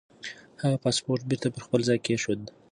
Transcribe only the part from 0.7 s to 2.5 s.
پاسپورت بېرته پر خپل ځای کېښود.